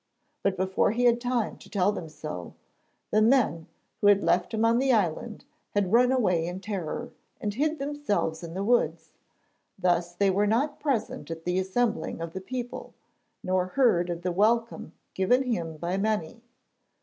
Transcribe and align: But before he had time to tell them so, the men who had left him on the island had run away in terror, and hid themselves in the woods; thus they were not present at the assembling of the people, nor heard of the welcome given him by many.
But 0.41 0.57
before 0.57 0.93
he 0.93 1.03
had 1.05 1.21
time 1.21 1.57
to 1.59 1.69
tell 1.69 1.91
them 1.91 2.09
so, 2.09 2.55
the 3.11 3.21
men 3.21 3.67
who 3.99 4.07
had 4.07 4.23
left 4.23 4.51
him 4.51 4.65
on 4.65 4.79
the 4.79 4.91
island 4.91 5.45
had 5.75 5.91
run 5.93 6.11
away 6.11 6.47
in 6.47 6.59
terror, 6.59 7.11
and 7.39 7.53
hid 7.53 7.77
themselves 7.77 8.41
in 8.41 8.55
the 8.55 8.63
woods; 8.63 9.11
thus 9.77 10.13
they 10.15 10.31
were 10.31 10.47
not 10.47 10.79
present 10.79 11.29
at 11.29 11.43
the 11.45 11.59
assembling 11.59 12.19
of 12.19 12.33
the 12.33 12.41
people, 12.41 12.95
nor 13.43 13.67
heard 13.67 14.09
of 14.09 14.23
the 14.23 14.31
welcome 14.31 14.93
given 15.13 15.43
him 15.43 15.77
by 15.77 15.97
many. 15.97 16.41